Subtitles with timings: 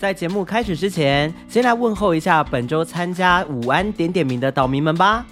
[0.00, 5.26] 在节目开始之前，先来问候一下本周参加午安点点名的岛民们吧。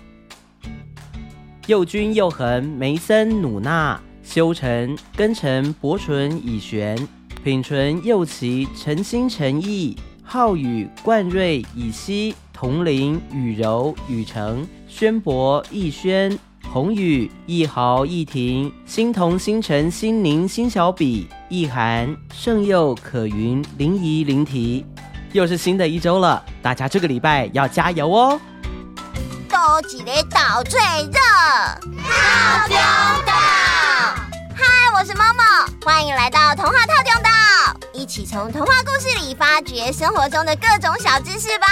[1.69, 7.09] 佑君、佑恒、梅森、努娜、修成、根成、博纯、以璇、
[7.43, 16.39] 品纯、佑琪、诚心、诚意、浩宇、冠瑞、以西、童林、雨柔、雨成、轩博、逸轩。
[16.71, 24.85] 红宇、易豪、易婷、欣桐、星辰、心宁、辛小比、易涵、盛佑、可云、林怡、林提，
[25.33, 28.39] 又是新的一周了，大家这个礼拜要加油哦！
[29.49, 31.19] 高级的岛最热，
[32.03, 32.77] 套中
[33.25, 33.33] 岛。
[34.55, 34.65] 嗨，
[34.95, 37.31] 我是 Momo，欢迎来到童话套中岛，
[37.95, 41.67] 一起从童话故事里发掘生活中的各种小知识吧。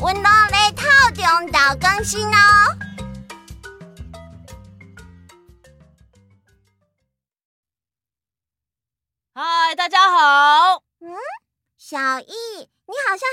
[0.00, 2.79] 温柔的套中岛更新哦。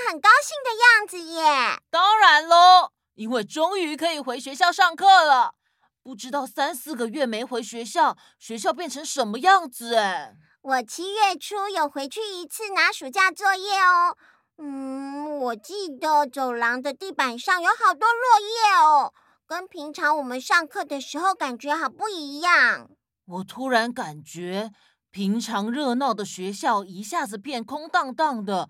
[0.09, 1.79] 很高兴的样子耶。
[1.89, 5.55] 当然喽，因为终于可以回学校上课了。
[6.01, 10.33] 不知道三四个月没回学校，学校变成什么样子哎。
[10.61, 14.17] 我七月初有回去一次拿暑假作业哦。
[14.57, 19.13] 嗯，我记得走廊的地板上有好多落叶哦，
[19.45, 22.89] 跟平常我们上课的时候感觉好不一样。
[23.25, 24.71] 我突然感觉。
[25.09, 28.69] 平常热闹的学校一下子变空荡荡的，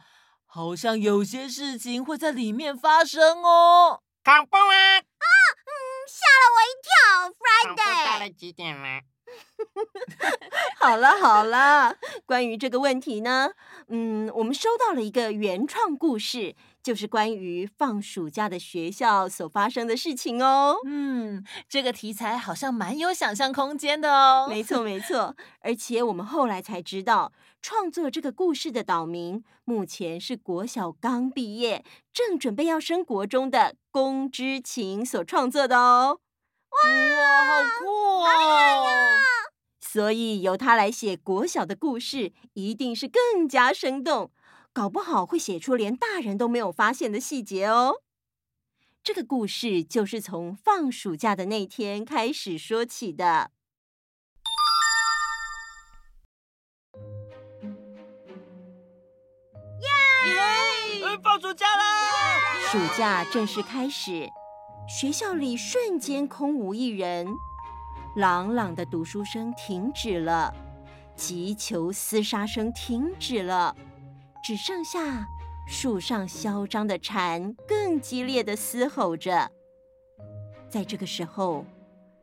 [0.58, 4.02] 好像有些事情会在里面发生哦。
[4.24, 4.98] 恐怖啊！
[4.98, 5.28] 啊，
[5.68, 5.72] 嗯，
[6.10, 7.30] 吓了我一跳。
[7.78, 9.02] Friday，到了几点了？
[10.80, 13.52] 好了好了，关于这个问题呢，
[13.90, 16.56] 嗯，我们收到了一个原创故事。
[16.84, 20.78] 就是关于放暑假的学校所发生的事情哦。
[20.86, 24.48] 嗯，这个题材好像蛮有想象空间的哦。
[24.48, 25.36] 没错，没错。
[25.60, 31.84] 而且我们后来才知道，创作这个故事的岛民目前是国小刚毕业，
[32.14, 36.22] 正准备要升国中的龚之晴所创作的哦。
[36.84, 37.86] 哇，哇好酷
[38.22, 38.28] 哦！
[39.80, 44.32] 所以由他来写国小的故事，一定是更加生动。
[44.74, 48.04] 搞不好会写出连大人都没有发现的细节哦。
[49.04, 53.52] 这个故事就是从放暑假的那天开始说起的。
[60.28, 61.18] 耶！
[61.24, 62.70] 放暑假啦！
[62.70, 64.30] 暑假正式开始，
[64.88, 67.28] 学校里瞬间空无一人，
[68.16, 70.54] 朗朗的读书声停止了，
[71.14, 73.76] 急球厮杀声停止了。
[74.42, 75.28] 只剩下
[75.68, 79.52] 树上嚣张的蝉更激烈的嘶吼着。
[80.70, 81.66] 在这个时候，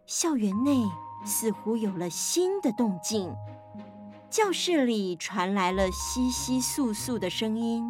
[0.07, 0.83] 校园内
[1.27, 3.31] 似乎有了新的动静，
[4.31, 7.85] 教室里传来了窸窸窣窣的声音。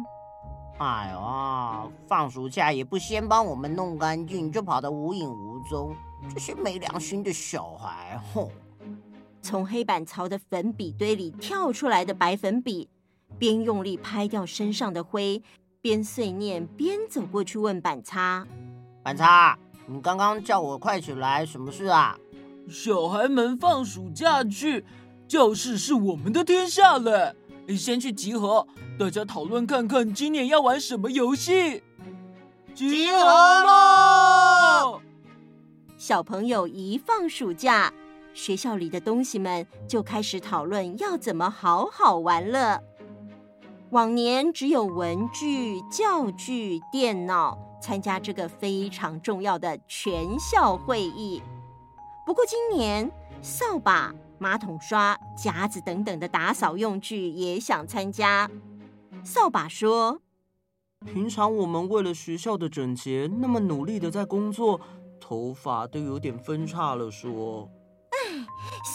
[0.77, 5.95] 哎呀，放暑假也不先帮我们弄干净，就跑得无影无踪，
[6.33, 8.19] 这些没良心的小孩！
[8.33, 8.51] 吼！
[9.41, 12.89] 从黑板槽的粉笔堆里跳出来的白粉笔。
[13.37, 15.41] 边用力拍掉身上的灰，
[15.81, 18.47] 边碎念边走过去问板擦
[19.03, 19.57] ：“板擦，
[19.87, 22.17] 你刚刚叫我快起来，什么事啊？”
[22.69, 24.85] 小孩们放暑假去，
[25.27, 27.35] 教室是我们的天下了。
[27.77, 28.65] 先去集合，
[28.97, 31.83] 大家讨论看看今年要玩什么游戏。
[32.73, 35.01] 集合了！
[35.97, 37.91] 小朋友一放暑假，
[38.33, 42.81] 学校里的东西们就开始讨论要怎么好好玩了。
[43.89, 51.43] 往年只有文具、教具、电脑参加这个非常重要的全校会议。
[52.25, 58.49] 不过今年，扫把、马桶刷、夹子等等的打扫用具也想参加。
[59.25, 60.21] 扫把说
[61.05, 64.79] ：“平常我们为了学校的整洁，那么努力的在工作，
[65.19, 67.67] 头发都有点分叉了。”说
[68.13, 68.45] ：“唉，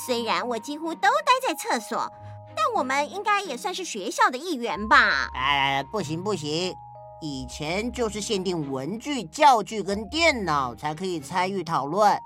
[0.06, 2.10] 虽然我几乎都待在厕所。”
[2.56, 5.30] 但我们应该也算是学校的一员吧？
[5.34, 6.74] 哎，不行不行，
[7.22, 12.18] 以前就是限定文具、教具跟电脑才可以参与讨论。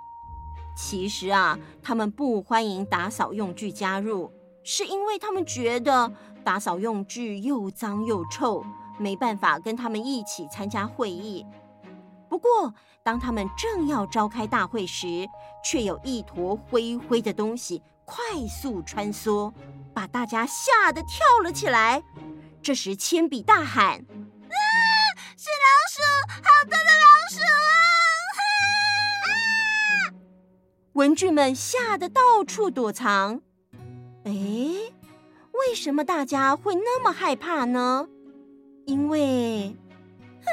[0.75, 4.33] 其实啊，他们不欢迎打扫用具加入，
[4.65, 6.11] 是因为他们觉得
[6.45, 8.65] 打扫用具又脏又臭，
[8.99, 11.45] 没办法跟他们一起参加会议。
[12.29, 15.27] 不过，当他们正要召开大会时，
[15.65, 19.53] 却有一坨灰灰的东西快速穿梭。
[19.95, 22.03] 把大家吓得跳了起来。
[22.61, 24.57] 这时，铅笔大喊：“啊，
[25.37, 26.03] 是老鼠！
[26.29, 27.65] 好多的老鼠啊！”
[30.11, 30.19] 啊！
[30.95, 33.41] 文具们吓得到处躲藏。
[34.25, 34.33] 哎，
[35.67, 38.07] 为什么大家会那么害怕呢？
[38.85, 39.75] 因为，
[40.41, 40.47] 嗯，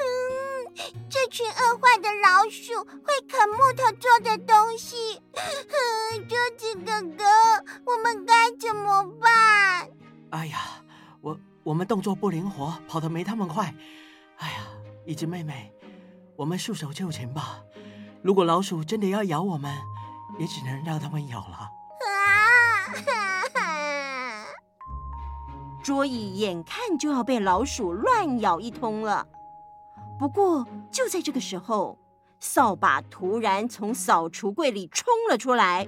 [1.09, 5.21] 这群饿坏的老鼠会啃木头做的东西。
[5.33, 7.25] 嗯，桌子哥哥，
[7.85, 9.89] 我们该怎么办？
[10.31, 10.81] 哎呀，
[11.19, 13.75] 我我们动作不灵活，跑得没他们快。
[14.37, 14.59] 哎呀，
[15.05, 15.73] 一只妹妹，
[16.37, 17.61] 我们束手就擒吧。
[18.23, 19.77] 如果老鼠真的要咬我们，
[20.39, 21.69] 也只能让他们咬了。
[25.83, 29.27] 桌椅眼看就要被老鼠乱咬一通了。
[30.19, 31.97] 不过就在这个时候，
[32.39, 35.87] 扫把突然从扫橱柜里冲了出来。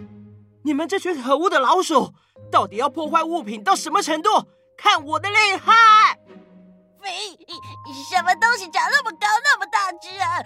[0.64, 2.14] 你们这群可恶的老鼠，
[2.52, 4.30] 到底要破坏物品到什么程度？
[4.76, 6.18] 看我的厉害！
[7.02, 7.10] 喂，
[8.10, 10.42] 什么东西长那么高那么大只啊？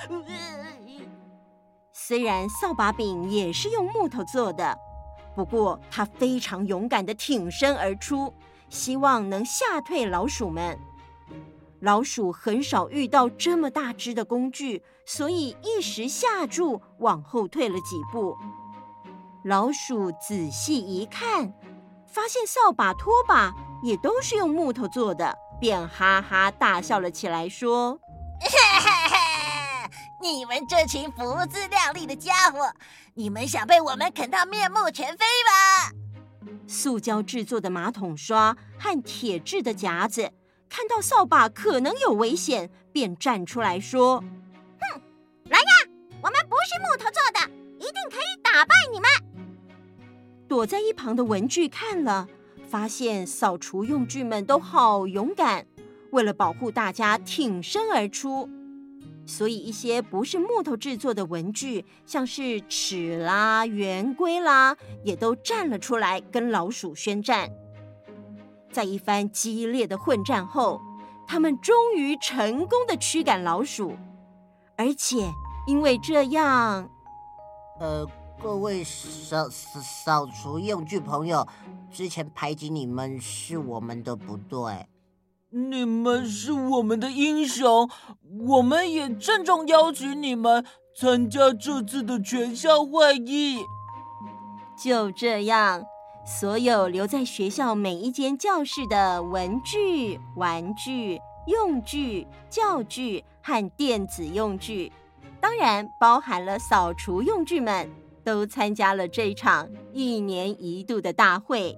[1.94, 4.78] 虽然扫把柄也是用木头做的，
[5.36, 8.34] 不过它非常勇敢的挺身而出，
[8.70, 10.80] 希望能吓退老鼠们。
[11.80, 18.36] 老鼠很少遇到这么大只的工具，所以一时吓住，往后退了几步。
[19.44, 21.54] 老鼠仔细一看，
[22.08, 23.54] 发现扫把、拖把
[23.84, 28.00] 也都是用木头做的，便哈哈大笑了起来，说
[30.20, 32.74] ：“你们这群不自量力的家伙，
[33.14, 35.92] 你们想被我们啃到面目全非吧？
[36.68, 40.32] 塑胶制作的马桶刷和铁制的夹子，
[40.70, 44.20] 看到扫把可能有危险，便站出来说
[44.80, 45.02] ：“哼，
[45.50, 45.66] 来呀，
[46.22, 49.10] 我们不是木头做的，一定可以打败你们。”
[50.48, 52.28] 躲在一旁的文具看了，
[52.68, 55.66] 发现扫除用具们都好勇敢，
[56.12, 58.50] 为了保护大家，挺身而出。
[59.28, 67.52] 所以，一些不是木头制作的文具，像是尺啦、圆规啦，也都站了出来，跟老鼠宣战。
[68.72, 70.80] 在一番激烈的混战后，
[71.28, 73.98] 他们终于成功的驱赶老鼠，
[74.78, 75.30] 而且
[75.68, 76.90] 因为这样，
[77.82, 78.08] 呃，
[78.42, 81.46] 各位扫扫扫除用具朋友，
[81.92, 84.88] 之前排挤你们是我们的不对。
[85.50, 87.90] 你们是我们的英雄，
[88.48, 93.60] 我们也郑重邀请你们参加这次的全校会议。
[94.78, 95.86] 就这样，
[96.26, 104.92] 所有留在学校每一间教室的文具、玩具、用具、教具和电子用具，
[105.40, 107.90] 当然包含了扫除用具们，
[108.22, 111.78] 都参加了这场一年一度的大会。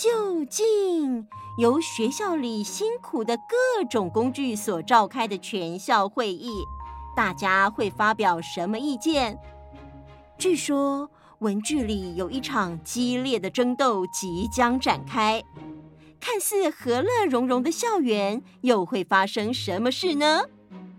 [0.00, 1.26] 究竟
[1.58, 6.62] 由学校里辛苦的各种工具所召开的全校会议，
[7.16, 9.36] 大家会发表什么意见？
[10.38, 11.10] 据说
[11.40, 15.42] 文具里有一场激烈的争斗即将展开，
[16.20, 20.44] 看似和乐融融的校园又会发生什么事呢？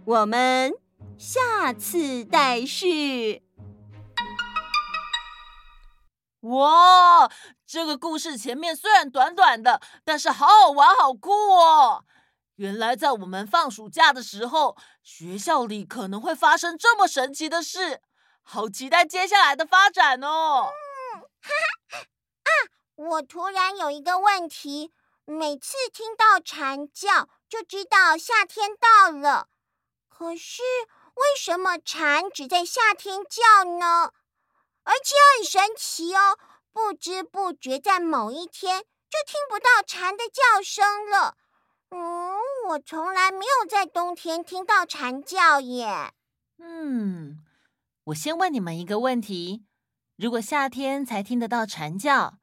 [0.03, 0.73] 我们
[1.17, 3.43] 下次待续。
[6.41, 7.29] 哇，
[7.69, 12.03] 这个故事前面虽然短短的，但是好好玩，好酷哦！
[12.55, 18.01] 原来在我们放暑假的时候，学校里可能会发生这么神奇的事，
[18.41, 20.71] 好期待接下来的发展哦！
[21.13, 21.49] 嗯，哈
[21.91, 22.49] 哈，啊，
[22.95, 24.91] 我突然有一个问题，
[25.25, 29.47] 每次听到蝉叫就知道夏天到了，
[30.07, 30.63] 可是
[31.13, 34.11] 为什么蝉只在夏天叫呢？
[34.83, 36.39] 而且很神奇哦，
[36.79, 41.35] 不知不觉在某一天就听不到蝉的叫声了。
[41.89, 42.37] 嗯，
[42.69, 46.13] 我从来没有在冬天听到蝉叫耶。
[46.57, 47.43] 嗯，
[48.05, 49.65] 我先问你们一个问题：
[50.15, 52.35] 如果夏天才听得到蝉叫，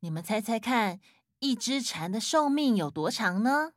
[0.00, 0.98] 你们猜猜看，
[1.38, 3.70] 一只蝉的寿命有多长呢？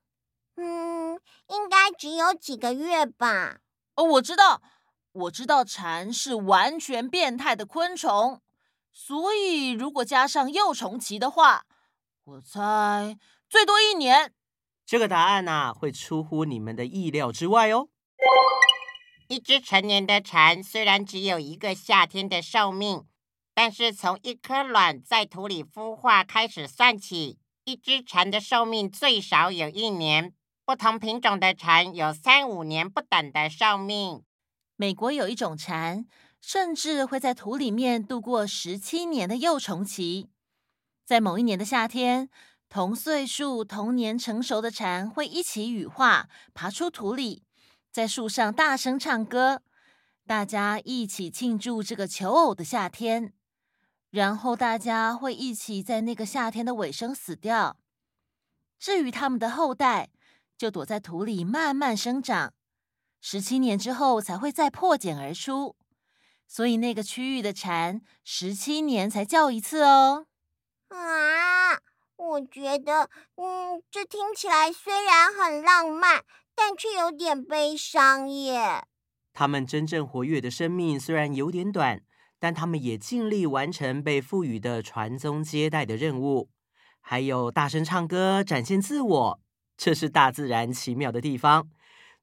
[0.55, 3.59] 嗯，应该只有几个月吧。
[3.95, 4.63] 哦，我知道。
[5.11, 8.41] 我知道蝉是完全变态的昆虫，
[8.91, 11.65] 所以如果加上幼虫期的话，
[12.23, 13.17] 我猜
[13.49, 14.33] 最多一年。
[14.85, 17.89] 这个答案呢、啊，会出乎你们的意料之外哦。
[19.27, 23.05] 一只成年的蝉虽然只有一个夏天的寿命，
[23.53, 30.33] 但是从一颗卵在土里孵化开始算起，一只蝉的寿命最少有一年。
[30.65, 34.23] 不同品种的蝉有三五年不等的寿命。
[34.75, 36.05] 美国有一种蝉，
[36.41, 40.29] 甚至会在土里面度过十七年的幼虫期。
[41.05, 42.29] 在某一年的夏天，
[42.69, 47.43] 同岁数、同年成熟的蝉会一起羽化，爬出土里，
[47.91, 49.63] 在树上大声唱歌，
[50.27, 53.33] 大家一起庆祝这个求偶的夏天。
[54.11, 57.77] 然后大家会一起在那个夏天的尾声死掉。
[58.79, 60.09] 至于他们的后代，
[60.57, 62.53] 就躲在土里慢慢生长，
[63.21, 65.75] 十七年之后才会再破茧而出。
[66.51, 70.25] 所以那个区域的蝉十七年才叫一次哦。
[70.87, 71.77] 啊，
[72.15, 76.23] 我觉得，嗯，这听起来虽然很浪漫，
[76.55, 78.83] 但却有点悲伤耶。
[79.31, 82.01] 它们真正活跃的生命虽然有点短，
[82.39, 86.49] 但它们也尽力完成被赋予的传宗接代的任务，
[86.99, 89.39] 还有大声唱歌展现自我。
[89.77, 91.69] 这是大自然奇妙的地方，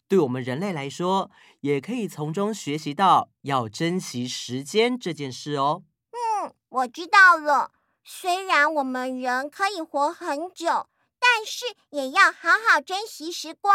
[0.09, 5.83] 对我们人类来说，也可以从中学习到要珍惜时间这件事哦。
[6.11, 7.73] 嗯，我知道了。
[8.05, 13.75] 虽然我们人可以活很久，但是也要好好珍惜时光。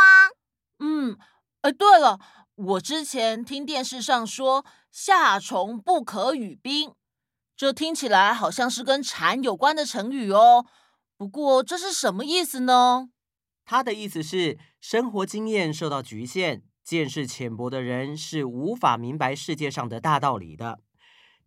[0.80, 1.18] 嗯，
[1.62, 2.20] 呃，对了。
[2.56, 6.94] 我之前听电视上说“夏虫不可语冰”，
[7.58, 10.66] 这听起来好像是跟蝉有关的成语哦。
[11.18, 13.10] 不过这是什么意思呢？
[13.72, 20.82] 他的意思是生活经验受到局限，见识浅薄的人是无法明白世界上的大道理的。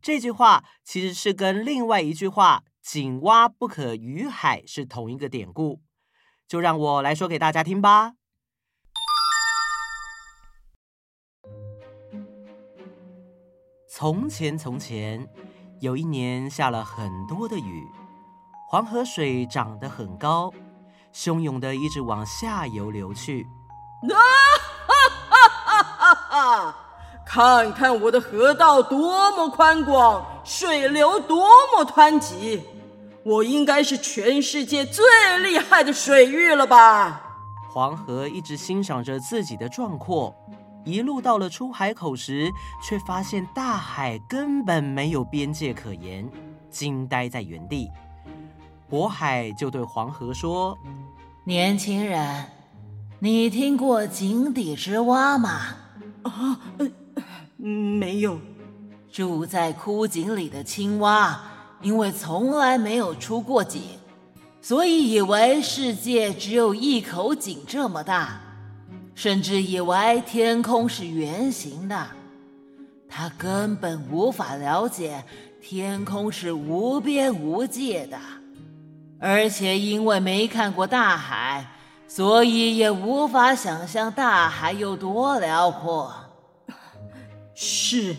[0.00, 5.82] 这句话其实是跟另外一句话“井蛙不可语海”是同一个典故。
[6.48, 8.14] 就让我来说给大家听吧。
[13.86, 15.28] 从前，从前，
[15.80, 17.84] 有一年下了很多的雨，
[18.70, 20.50] 黄河水涨得很高，
[21.14, 23.46] 汹涌的一直往下游流去。
[24.10, 24.18] 啊
[24.86, 26.76] 哈哈哈哈！
[27.24, 32.62] 看看我的河道多么宽广，水流多么湍急，
[33.24, 35.04] 我应该是全世界最
[35.38, 37.20] 厉害的水域了吧？
[37.72, 40.34] 黄河一直欣赏着自己的壮阔。
[40.84, 42.52] 一路到了出海口时，
[42.82, 46.30] 却发现大海根本没有边界可言，
[46.70, 47.88] 惊呆在原地。
[48.90, 50.76] 渤海就对黄河说
[51.44, 52.46] ：“年轻人，
[53.18, 55.76] 你听过井底之蛙吗
[56.22, 56.88] ？”“啊，呃，
[57.58, 58.38] 没有。
[59.10, 61.40] ”“住在枯井里的青蛙，
[61.82, 63.80] 因为从来没有出过井，
[64.60, 68.40] 所以以为世界只有一口井这么大。”
[69.16, 72.04] 甚至以为天空是圆形的，
[73.08, 75.24] 他根本无法了解
[75.62, 78.18] 天空是无边无界的，
[79.18, 81.66] 而且因为没看过大海，
[82.06, 86.12] 所以也无法想象大海有多辽阔。
[87.54, 88.14] 是，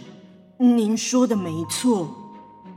[0.57, 2.09] 您说的没错。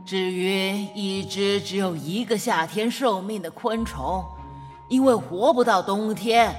[0.05, 4.25] 至于一只只有一个夏天寿命的昆虫，
[4.89, 6.55] 因为活不到冬天。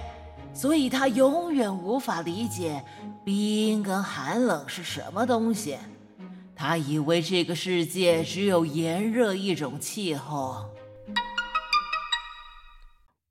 [0.52, 2.84] 所以他永远无法理解
[3.24, 5.78] 冰跟寒冷是什么东西。
[6.56, 10.66] 他以为这个世界只有炎热一种气候。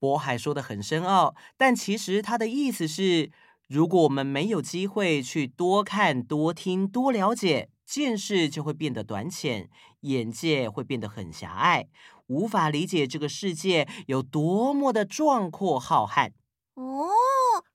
[0.00, 3.30] 渤海说的很深奥，但其实他的意思是：
[3.66, 9.68] 如果我们没有机会去多看、多听、多了解，见识就会变得短浅，
[10.00, 11.88] 眼界会变得很狭隘，
[12.26, 16.32] 无法理解这个世界有多么的壮阔浩瀚。
[16.74, 17.08] 哦，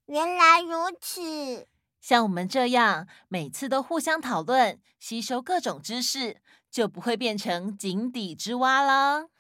[0.06, 1.68] 原来如此。
[2.00, 9.32] 像我们这样每次都互相讨论、吸收各种知识，就不会变成井底之蛙了。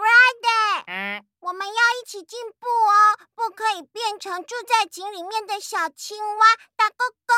[0.00, 7.34] 嗯，Friday，嗯，我们要一起进步哦，不可以变成住在井里面的小青蛙，打勾勾。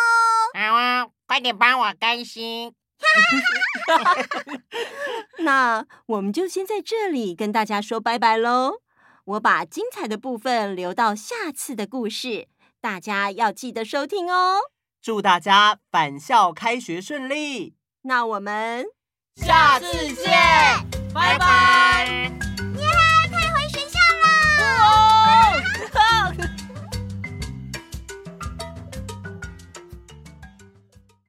[0.59, 2.73] 好啊，快点帮我更新。
[5.39, 8.81] 那我们就先在这里跟大家说拜拜喽。
[9.25, 12.49] 我把精彩的部分留到下次的故事，
[12.81, 14.61] 大家要记得收听哦。
[15.01, 17.75] 祝大家返校开学顺利！
[18.03, 18.87] 那我们
[19.37, 20.31] 下次见，
[21.13, 22.72] 拜拜。